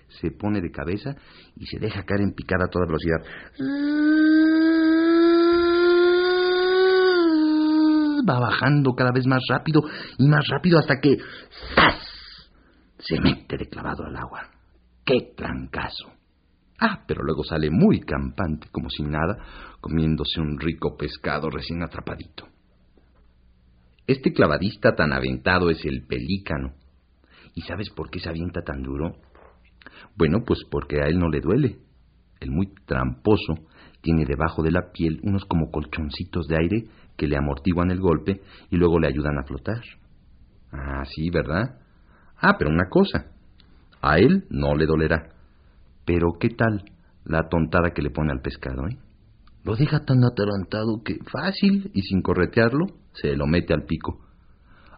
Se 0.09 0.29
pone 0.29 0.61
de 0.61 0.69
cabeza 0.69 1.15
y 1.57 1.65
se 1.65 1.79
deja 1.79 2.03
caer 2.03 2.21
en 2.21 2.33
picada 2.33 2.65
a 2.65 2.69
toda 2.69 2.85
velocidad. 2.85 3.25
Va 8.29 8.39
bajando 8.39 8.93
cada 8.93 9.11
vez 9.11 9.25
más 9.25 9.41
rápido 9.49 9.81
y 10.19 10.27
más 10.27 10.47
rápido 10.47 10.77
hasta 10.77 10.99
que 11.01 11.17
¡zas! 11.73 12.51
se 12.99 13.19
mete 13.19 13.57
de 13.57 13.67
clavado 13.67 14.05
al 14.05 14.15
agua. 14.15 14.51
¡Qué 15.03 15.33
trancazo! 15.35 16.20
Ah, 16.83 17.03
pero 17.05 17.23
luego 17.23 17.43
sale 17.43 17.69
muy 17.69 17.99
campante, 17.99 18.67
como 18.71 18.89
sin 18.89 19.11
nada, 19.11 19.37
comiéndose 19.81 20.41
un 20.41 20.59
rico 20.59 20.97
pescado 20.97 21.51
recién 21.51 21.83
atrapadito. 21.83 22.47
Este 24.07 24.33
clavadista 24.33 24.95
tan 24.95 25.13
aventado 25.13 25.69
es 25.69 25.85
el 25.85 26.07
pelícano. 26.07 26.73
¿Y 27.53 27.61
sabes 27.61 27.91
por 27.91 28.09
qué 28.09 28.19
se 28.19 28.29
avienta 28.29 28.63
tan 28.63 28.81
duro? 28.81 29.15
Bueno, 30.15 30.39
pues 30.43 30.61
porque 30.71 31.01
a 31.01 31.05
él 31.05 31.19
no 31.19 31.29
le 31.29 31.39
duele. 31.39 31.77
El 32.39 32.49
muy 32.49 32.73
tramposo 32.87 33.53
tiene 34.01 34.25
debajo 34.25 34.63
de 34.63 34.71
la 34.71 34.91
piel 34.91 35.19
unos 35.21 35.45
como 35.45 35.69
colchoncitos 35.69 36.47
de 36.47 36.57
aire 36.57 36.87
que 37.15 37.27
le 37.27 37.37
amortiguan 37.37 37.91
el 37.91 37.99
golpe 37.99 38.41
y 38.71 38.77
luego 38.77 38.99
le 38.99 39.07
ayudan 39.07 39.37
a 39.37 39.43
flotar. 39.43 39.83
Ah, 40.71 41.03
sí, 41.05 41.29
¿verdad? 41.29 41.79
Ah, 42.37 42.55
pero 42.57 42.71
una 42.71 42.89
cosa, 42.89 43.27
a 44.01 44.17
él 44.17 44.47
no 44.49 44.73
le 44.73 44.87
dolerá. 44.87 45.40
Pero 46.05 46.33
¿qué 46.39 46.49
tal 46.49 46.83
la 47.23 47.47
tontada 47.49 47.91
que 47.93 48.01
le 48.01 48.09
pone 48.09 48.31
al 48.31 48.41
pescado, 48.41 48.87
eh? 48.87 48.97
Lo 49.63 49.75
deja 49.75 50.03
tan 50.05 50.23
atarantado 50.23 51.03
que 51.03 51.19
fácil 51.31 51.91
y 51.93 52.01
sin 52.01 52.21
corretearlo 52.21 52.87
se 53.13 53.35
lo 53.35 53.45
mete 53.45 53.73
al 53.73 53.83
pico. 53.83 54.19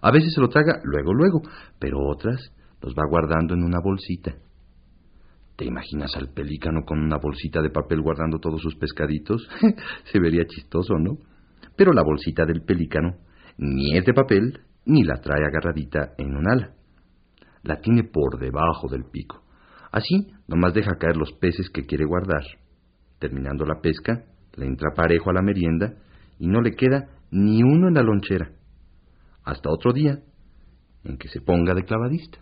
A 0.02 0.12
veces 0.12 0.34
se 0.34 0.42
lo 0.42 0.48
traga 0.48 0.80
luego, 0.84 1.14
luego, 1.14 1.42
pero 1.80 2.00
otras 2.08 2.40
los 2.82 2.94
va 2.94 3.04
guardando 3.10 3.54
en 3.54 3.64
una 3.64 3.80
bolsita. 3.84 4.36
¿Te 5.58 5.66
imaginas 5.66 6.16
al 6.16 6.30
pelícano 6.30 6.82
con 6.86 7.00
una 7.00 7.18
bolsita 7.18 7.62
de 7.62 7.70
papel 7.70 8.02
guardando 8.02 8.40
todos 8.40 8.62
sus 8.62 8.76
pescaditos? 8.76 9.48
se 10.12 10.20
vería 10.20 10.46
chistoso, 10.46 10.96
¿no? 10.98 11.18
Pero 11.76 11.92
la 11.92 12.04
bolsita 12.04 12.46
del 12.46 12.64
pelícano 12.64 13.18
ni 13.58 13.98
es 13.98 14.06
de 14.06 14.14
papel 14.14 14.62
ni 14.86 15.04
la 15.04 15.20
trae 15.22 15.46
agarradita 15.46 16.14
en 16.18 16.36
un 16.36 16.50
ala 16.50 16.74
la 17.64 17.80
tiene 17.80 18.04
por 18.04 18.40
debajo 18.40 18.88
del 18.90 19.06
pico. 19.06 19.42
Así, 19.92 20.28
nomás 20.48 20.74
deja 20.74 20.98
caer 20.98 21.18
los 21.18 21.32
peces 21.34 21.70
que 21.70 21.86
quiere 21.86 22.06
guardar. 22.06 22.44
Terminando 23.20 23.66
la 23.66 23.82
pesca, 23.82 24.24
le 24.56 24.66
entra 24.66 24.94
parejo 24.96 25.30
a 25.30 25.34
la 25.34 25.42
merienda 25.42 25.94
y 26.40 26.48
no 26.48 26.62
le 26.62 26.72
queda 26.72 27.08
ni 27.32 27.64
uno 27.64 27.88
en 27.88 27.96
la 27.96 28.04
lonchera. 28.04 28.52
Hasta 29.44 29.70
otro 29.70 29.94
día, 29.94 30.20
en 31.04 31.18
que 31.18 31.28
se 31.28 31.42
ponga 31.42 31.74
de 31.74 31.84
clavadista. 31.84 32.38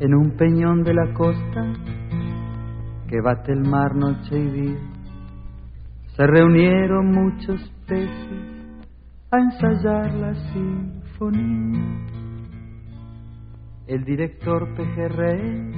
En 0.00 0.14
un 0.14 0.36
peñón 0.36 0.84
de 0.84 0.94
la 0.94 1.12
costa, 1.12 1.72
que 3.08 3.20
bate 3.20 3.52
el 3.52 3.68
mar 3.68 3.94
noche 3.96 4.38
y 4.38 4.50
día, 4.50 4.78
se 6.16 6.26
reunieron 6.26 7.10
muchos 7.10 7.60
peces 7.86 8.58
a 9.30 9.38
ensayar 9.38 10.14
la 10.14 10.34
sinfonía 10.52 12.17
el 13.88 14.04
director 14.04 14.68
pejerrey, 14.76 15.72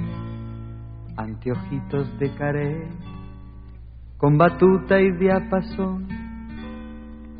anteojitos 1.15 2.19
de 2.19 2.35
caré, 2.35 2.89
con 4.17 4.37
batuta 4.37 4.99
y 4.99 5.11
diapasón, 5.13 6.07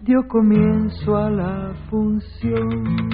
dio 0.03 0.27
comienzo 0.29 1.17
a 1.17 1.29
la 1.29 1.73
función. 1.89 3.09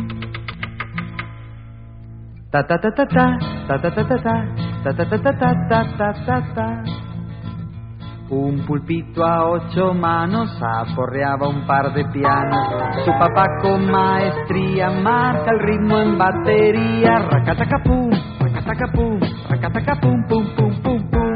Ta 2.52 2.65
ta 2.65 2.80
ta 2.80 2.91
ta 2.91 3.06
ta 3.08 3.38
ta 3.67 3.82
ta 3.82 3.91
ta 3.91 4.06
ta 4.06 4.17
ta 4.84 4.93
ta 4.93 5.10
ta 5.10 5.22
ta 5.22 5.34
ta 5.34 5.98
ta 5.98 6.13
ta 6.26 6.54
ta 6.54 6.97
un 8.30 8.66
pulpito 8.66 9.26
a 9.26 9.50
ocho 9.50 9.94
manos 9.94 10.50
aporreaba 10.62 11.48
un 11.48 11.66
par 11.66 11.94
de 11.94 12.04
pianos. 12.06 12.68
Su 13.06 13.12
papá 13.12 13.46
con 13.62 13.90
maestría 13.90 14.90
marca 14.90 15.52
el 15.52 15.60
ritmo 15.60 15.98
en 16.00 16.18
batería. 16.18 17.20
Racatacapum, 17.20 18.12
racatacapum, 18.40 19.20
racatacapum, 19.50 20.28
pum, 20.28 20.46
pum, 20.56 20.82
pum, 20.82 21.10
pum. 21.10 21.28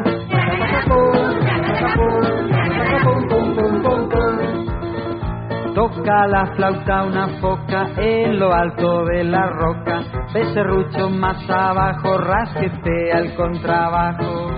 Toca 5.74 6.28
la 6.28 6.48
flauta 6.56 7.04
una 7.04 7.28
foca 7.40 7.90
en 7.98 8.38
lo 8.38 8.54
alto 8.54 9.06
de 9.06 9.24
la 9.24 9.48
roca. 9.48 10.02
Becerrucho 10.34 11.10
más 11.10 11.50
abajo, 11.50 12.18
rasquetea 12.18 13.20
el 13.20 13.36
contrabajo 13.36 14.51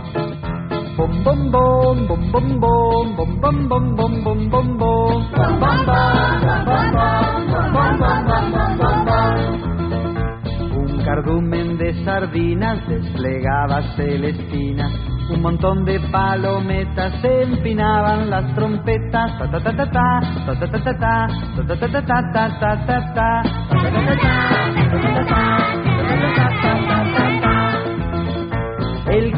Un 10.75 11.03
cardumen 11.03 11.77
de 11.77 12.05
sardinas 12.05 12.87
desplegaba 12.87 13.81
Celestina 13.95 14.89
un 15.29 15.41
montón 15.41 15.85
de 15.85 15.99
palometas 16.11 17.23
empinaban 17.23 18.29
las 18.29 18.53
trompetas 18.55 19.37
ta 19.39 19.49
ta 19.49 19.59
ta 19.59 19.71
ta 19.73 19.85
ta 19.85 20.21
ta 20.45 20.53
ta 20.59 20.67
ta 20.67 20.81
ta 20.83 21.27
ta 21.67 21.75
ta 21.77 21.87
ta 21.87 22.01
ta 22.01 22.19
ta 22.29 22.49
ta 22.59 22.85
ta 22.85 23.13
ta 23.15 23.33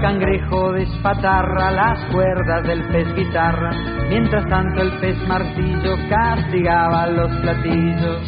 cangrejo 0.01 0.73
despatarra 0.73 1.71
las 1.71 1.99
cuerdas 2.11 2.63
del 2.63 2.83
pez 2.89 3.15
guitarra, 3.15 3.71
mientras 4.09 4.47
tanto 4.47 4.81
el 4.81 4.91
pez 4.99 5.17
martillo 5.27 5.95
castigaba 6.09 7.07
los 7.07 7.31
platillos. 7.41 8.21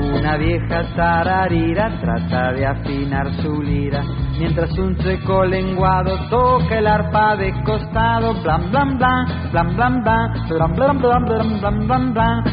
Una 0.00 0.36
vieja 0.36 0.94
tararira 0.96 2.00
trata 2.00 2.52
de 2.52 2.66
afinar 2.66 3.32
su 3.42 3.62
lira 3.62 4.04
mientras 4.40 4.72
un 4.78 4.96
seco 5.02 5.44
lenguado 5.44 6.16
toca 6.30 6.78
el 6.78 6.86
arpa 6.86 7.36
de 7.36 7.52
costado, 7.62 8.32
blan 8.42 8.70
blan 8.70 8.96
blan, 8.96 9.50
blan 9.52 9.76
blan 9.76 10.02
blan, 10.02 10.48
blan 10.48 10.74
blan 10.74 10.98
blan, 10.98 11.60
blan 11.60 11.86
blan 11.86 12.14
blan, 12.14 12.44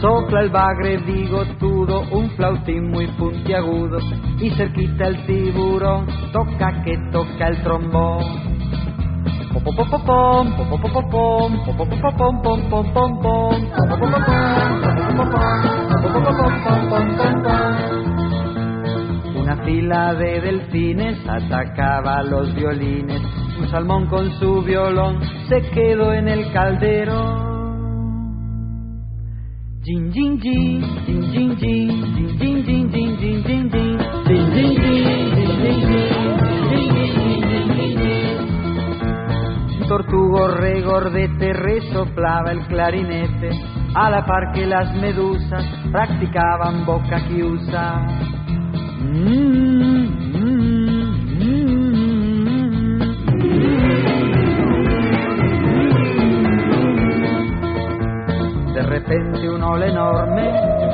Sopla 0.00 0.40
el 0.40 0.50
bagre 0.50 0.98
bigotudo, 0.98 2.02
un 2.10 2.30
flautín 2.30 2.90
muy 2.90 3.06
puntiagudo, 3.18 3.98
y 4.40 4.50
cerquita 4.50 5.06
el 5.06 5.26
tiburón, 5.26 6.06
toca 6.32 6.82
que 6.82 6.96
toca 7.12 7.48
el 7.48 7.62
trombón. 7.62 8.24
Una 19.36 19.56
fila 19.64 20.14
de 20.14 20.40
delfines 20.40 21.28
atacaba 21.28 22.22
los 22.22 22.54
violines. 22.54 23.41
Salmón 23.72 24.06
con 24.06 24.30
su 24.38 24.62
violón 24.62 25.18
se 25.48 25.62
quedó 25.70 26.12
en 26.12 26.28
el 26.28 26.52
caldero. 26.52 27.40
Jin 29.82 30.12
jin 30.12 30.38
jin, 30.38 30.82
jin 31.06 31.22
jin 31.32 31.56
jin, 31.56 31.88
jin 32.38 32.64
jin 32.66 32.90
jin, 32.90 33.16
jin 33.16 33.40
jin 33.48 33.70
jin, 33.70 33.98
jin 34.28 34.52
jin 34.52 34.76
jin, 37.96 39.88
tortugo 39.88 40.48
regordete 40.48 41.54
resoplaba 41.54 42.52
el 42.52 42.66
clarinete, 42.66 43.50
a 43.94 44.10
la 44.10 44.26
par 44.26 44.52
que 44.52 44.66
las 44.66 44.94
medusas 44.96 45.64
practicaban 45.90 46.84
boca 46.84 47.26
chiusa. 47.26 48.06
De 49.02 50.51
repente 59.42 59.48
un 59.48 59.62
ola 59.62 59.86
enorme, 59.86 60.42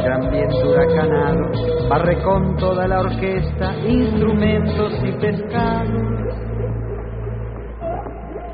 gran 0.03 0.31
viento 0.31 0.71
huracanado, 0.71 1.89
barre 1.89 2.23
con 2.23 2.57
toda 2.57 2.87
la 2.87 3.01
orquesta, 3.01 3.77
instrumentos 3.87 4.93
y 5.05 5.13
pescados 5.13 6.19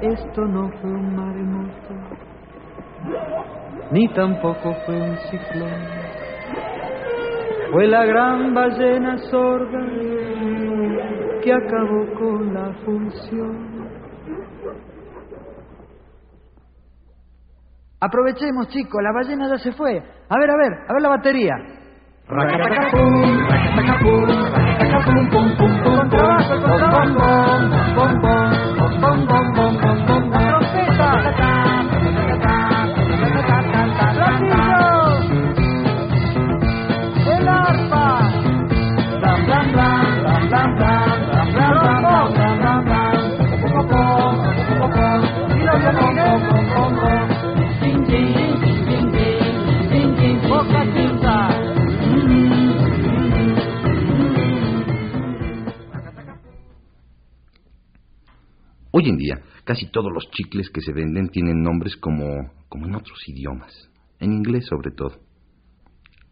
esto 0.03 0.43
no 0.43 0.69
fue 0.83 0.91
un 0.91 1.17
maremoto, 1.17 1.95
ni 3.91 4.07
tampoco 4.09 4.75
fue 4.85 4.97
un 4.97 5.17
ciclón. 5.31 5.71
Fue 7.73 7.87
la 7.87 8.05
gran 8.05 8.53
ballena 8.53 9.17
sorda 9.17 9.81
que 11.43 11.53
acabó 11.53 12.15
con 12.19 12.53
la 12.53 12.71
función. 12.85 13.74
Aprovechemos, 18.05 18.69
chicos, 18.69 19.03
la 19.03 19.13
ballena 19.13 19.49
ya 19.49 19.57
se 19.57 19.73
fue. 19.73 19.97
A 19.97 20.39
ver, 20.39 20.51
a 20.51 20.57
ver, 20.57 20.73
a 20.89 20.93
ver 20.93 21.03
la 21.03 21.09
batería. 21.09 21.55
Hoy 59.05 59.11
en 59.11 59.19
día, 59.19 59.43
casi 59.65 59.91
todos 59.91 60.11
los 60.11 60.31
chicles 60.31 60.71
que 60.71 60.81
se 60.81 60.95
venden 60.95 61.29
tienen 61.29 61.63
nombres 61.63 61.95
como, 61.97 62.25
como 62.71 62.87
en 62.87 62.95
otros 62.95 63.19
idiomas, 63.29 63.91
en 64.19 64.33
inglés 64.33 64.65
sobre 64.67 64.93
todo. 64.93 65.21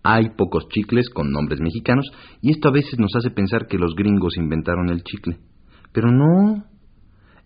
Hay 0.02 0.30
pocos 0.38 0.66
chicles 0.70 1.10
con 1.10 1.30
nombres 1.30 1.60
mexicanos 1.60 2.10
y 2.40 2.50
esto 2.50 2.70
a 2.70 2.72
veces 2.72 2.98
nos 2.98 3.14
hace 3.14 3.30
pensar 3.30 3.66
que 3.66 3.76
los 3.76 3.94
gringos 3.94 4.38
inventaron 4.38 4.88
el 4.88 5.02
chicle. 5.02 5.36
Pero 5.92 6.10
no. 6.10 6.64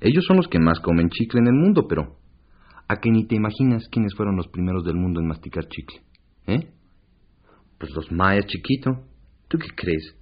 Ellos 0.01 0.25
son 0.27 0.37
los 0.37 0.47
que 0.47 0.61
más 0.61 0.79
comen 0.79 1.09
chicle 1.11 1.41
en 1.41 1.49
el 1.49 1.55
mundo, 1.55 1.89
pero 1.89 2.19
a 2.87 3.01
que 3.01 3.11
ni 3.11 3.27
te 3.27 3.35
imaginas 3.35 3.89
quiénes 3.91 4.15
fueron 4.15 4.37
los 4.37 4.47
primeros 4.47 4.85
del 4.85 4.95
mundo 4.95 5.19
en 5.19 5.27
masticar 5.27 5.67
chicle. 5.67 6.03
¿Eh? 6.47 6.71
Pues 7.79 7.91
los 7.97 8.13
mayas 8.13 8.47
chiquito. 8.47 8.93
¿Tú 9.49 9.59
qué 9.59 9.71
crees? 9.75 10.15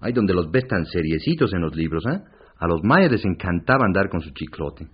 Hay 0.00 0.12
donde 0.12 0.34
los 0.34 0.50
ves 0.50 0.66
tan 0.68 0.84
seriecitos 0.84 1.54
en 1.54 1.62
los 1.62 1.74
libros, 1.74 2.04
¿eh? 2.04 2.35
A 2.58 2.66
los 2.66 2.82
mayas 2.82 3.12
les 3.12 3.24
encantaba 3.24 3.84
andar 3.84 4.08
con 4.08 4.20
su 4.20 4.30
chiclote. 4.30 4.88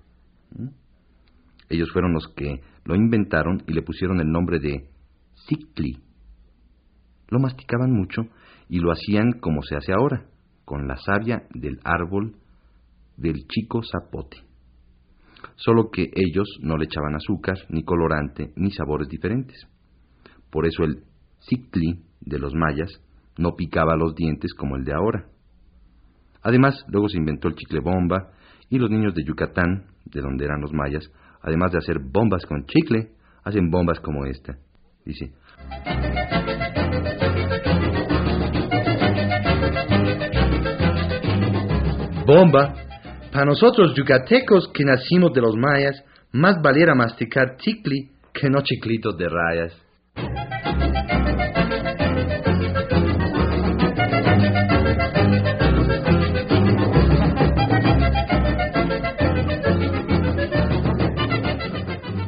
¿Mm? 0.56 0.68
Ellos 1.68 1.90
fueron 1.92 2.12
los 2.12 2.28
que 2.36 2.60
lo 2.84 2.94
inventaron 2.94 3.62
y 3.66 3.72
le 3.72 3.82
pusieron 3.82 4.20
el 4.20 4.30
nombre 4.30 4.58
de 4.58 4.88
Cicli. 5.46 5.98
Lo 7.28 7.38
masticaban 7.38 7.92
mucho 7.92 8.22
y 8.68 8.78
lo 8.78 8.92
hacían 8.92 9.32
como 9.40 9.62
se 9.62 9.76
hace 9.76 9.92
ahora, 9.92 10.26
con 10.64 10.86
la 10.86 10.96
savia 10.96 11.44
del 11.54 11.80
árbol 11.84 12.36
del 13.16 13.46
chico 13.46 13.80
zapote. 13.82 14.38
Solo 15.56 15.90
que 15.90 16.10
ellos 16.14 16.48
no 16.60 16.76
le 16.76 16.84
echaban 16.84 17.14
azúcar, 17.14 17.56
ni 17.68 17.84
colorante, 17.84 18.52
ni 18.56 18.70
sabores 18.70 19.08
diferentes. 19.08 19.66
Por 20.50 20.66
eso 20.66 20.84
el 20.84 21.04
Cicli 21.40 22.04
de 22.20 22.38
los 22.38 22.54
mayas 22.54 22.90
no 23.38 23.54
picaba 23.56 23.96
los 23.96 24.14
dientes 24.14 24.54
como 24.54 24.76
el 24.76 24.84
de 24.84 24.92
ahora. 24.92 25.26
Además, 26.42 26.84
luego 26.88 27.08
se 27.08 27.18
inventó 27.18 27.48
el 27.48 27.54
chicle 27.54 27.80
bomba 27.80 28.30
y 28.68 28.78
los 28.78 28.90
niños 28.90 29.14
de 29.14 29.24
Yucatán, 29.24 29.86
de 30.04 30.20
donde 30.20 30.44
eran 30.44 30.60
los 30.60 30.72
mayas, 30.72 31.10
además 31.42 31.72
de 31.72 31.78
hacer 31.78 31.98
bombas 32.00 32.44
con 32.46 32.64
chicle, 32.66 33.10
hacen 33.44 33.70
bombas 33.70 34.00
como 34.00 34.24
esta. 34.26 34.56
Dice. 35.04 35.32
Bomba. 42.26 42.74
Para 43.32 43.46
nosotros 43.46 43.94
yucatecos 43.96 44.70
que 44.74 44.84
nacimos 44.84 45.32
de 45.32 45.40
los 45.40 45.56
mayas, 45.56 46.04
más 46.32 46.60
valiera 46.62 46.94
masticar 46.94 47.56
chicle 47.56 48.10
que 48.32 48.48
no 48.48 48.62
chiclitos 48.62 49.16
de 49.16 49.28
rayas. 49.28 50.71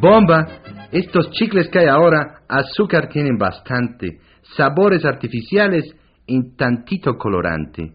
Bomba, 0.04 0.46
estos 0.92 1.30
chicles 1.30 1.70
que 1.70 1.78
hay 1.78 1.86
ahora, 1.86 2.42
azúcar 2.46 3.08
tienen 3.08 3.38
bastante, 3.38 4.18
sabores 4.54 5.02
artificiales 5.02 5.96
y 6.26 6.54
tantito 6.56 7.16
colorante. 7.16 7.94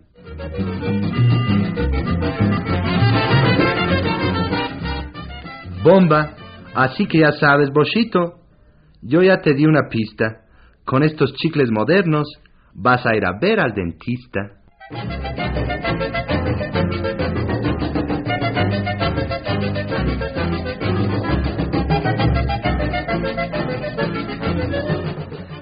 Bomba, 5.84 6.32
así 6.74 7.06
que 7.06 7.20
ya 7.20 7.32
sabes, 7.34 7.70
Bochito, 7.72 8.40
yo 9.04 9.22
ya 9.22 9.42
te 9.42 9.54
di 9.54 9.68
una 9.68 9.88
pista. 9.88 10.46
Con 10.86 11.04
estos 11.04 11.36
chicles 11.36 11.70
modernos 11.70 12.28
vas 12.74 13.06
a 13.06 13.16
ir 13.16 13.24
a 13.24 13.38
ver 13.40 13.60
al 13.60 13.76
dentista. 13.76 14.60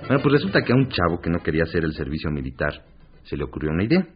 Bueno, 0.07 0.23
pues 0.23 0.35
resulta 0.35 0.61
que 0.61 0.71
a 0.71 0.75
un 0.75 0.87
chavo 0.87 1.19
que 1.21 1.29
no 1.29 1.39
quería 1.39 1.63
hacer 1.63 1.83
el 1.83 1.93
servicio 1.93 2.31
militar 2.31 2.85
se 3.23 3.35
le 3.35 3.43
ocurrió 3.43 3.71
una 3.71 3.83
idea. 3.83 4.07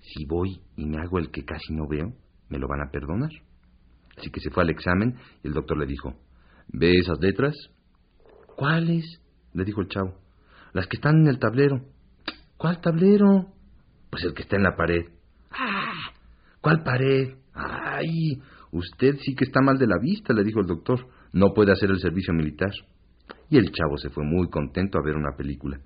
Si 0.00 0.24
voy 0.26 0.60
y 0.76 0.86
me 0.86 0.98
hago 0.98 1.18
el 1.18 1.32
que 1.32 1.44
casi 1.44 1.74
no 1.74 1.88
veo, 1.88 2.14
me 2.48 2.58
lo 2.58 2.68
van 2.68 2.80
a 2.86 2.90
perdonar. 2.92 3.30
Así 4.16 4.30
que 4.30 4.38
se 4.38 4.50
fue 4.50 4.62
al 4.62 4.70
examen 4.70 5.16
y 5.42 5.48
el 5.48 5.54
doctor 5.54 5.76
le 5.76 5.86
dijo, 5.86 6.14
¿ve 6.68 6.92
esas 6.98 7.18
letras? 7.20 7.56
¿Cuáles? 8.54 9.20
le 9.54 9.64
dijo 9.64 9.80
el 9.80 9.88
chavo. 9.88 10.20
Las 10.72 10.86
que 10.86 10.98
están 10.98 11.22
en 11.22 11.26
el 11.26 11.40
tablero. 11.40 11.80
¿Cuál 12.56 12.80
tablero? 12.80 13.52
Pues 14.10 14.22
el 14.22 14.34
que 14.34 14.42
está 14.42 14.56
en 14.56 14.62
la 14.62 14.76
pared. 14.76 15.06
¡Ah! 15.50 16.12
¿Cuál 16.60 16.84
pared? 16.84 17.34
¡Ay! 17.54 18.40
Usted 18.70 19.16
sí 19.18 19.34
que 19.34 19.44
está 19.44 19.60
mal 19.62 19.78
de 19.78 19.88
la 19.88 19.98
vista, 20.00 20.32
le 20.32 20.44
dijo 20.44 20.60
el 20.60 20.66
doctor. 20.66 21.08
No 21.32 21.52
puede 21.54 21.72
hacer 21.72 21.90
el 21.90 21.98
servicio 21.98 22.32
militar. 22.32 22.70
Y 23.50 23.58
el 23.58 23.70
chavo 23.70 23.96
se 23.98 24.10
fue 24.10 24.24
muy 24.24 24.48
contento 24.48 24.98
a 24.98 25.04
ver 25.04 25.16
una 25.16 25.36
película. 25.36 25.80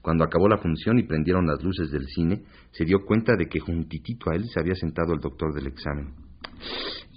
Cuando 0.00 0.24
acabó 0.24 0.48
la 0.48 0.58
función 0.58 0.98
y 0.98 1.06
prendieron 1.06 1.46
las 1.46 1.62
luces 1.62 1.90
del 1.90 2.06
cine, 2.06 2.44
se 2.70 2.84
dio 2.84 3.04
cuenta 3.04 3.34
de 3.36 3.46
que 3.46 3.60
juntitito 3.60 4.30
a 4.30 4.36
él 4.36 4.44
se 4.48 4.60
había 4.60 4.74
sentado 4.74 5.12
el 5.12 5.20
doctor 5.20 5.52
del 5.52 5.66
examen. 5.66 6.14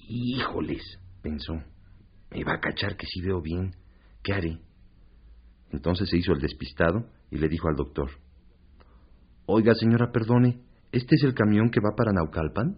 Híjoles, 0.07 0.99
pensó, 1.21 1.53
me 2.31 2.43
va 2.43 2.53
a 2.53 2.59
cachar 2.59 2.97
que 2.97 3.05
si 3.05 3.21
veo 3.21 3.41
bien. 3.41 3.75
¿Qué 4.23 4.33
haré? 4.33 4.59
Entonces 5.71 6.09
se 6.09 6.17
hizo 6.17 6.33
el 6.33 6.41
despistado 6.41 7.07
y 7.29 7.37
le 7.37 7.47
dijo 7.47 7.69
al 7.69 7.75
doctor, 7.75 8.09
Oiga, 9.45 9.73
señora, 9.73 10.11
perdone, 10.11 10.61
¿este 10.91 11.15
es 11.15 11.23
el 11.23 11.33
camión 11.33 11.69
que 11.69 11.79
va 11.79 11.95
para 11.95 12.11
Naucalpan? 12.11 12.77